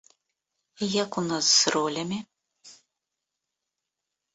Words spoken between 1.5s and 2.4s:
з ролямі?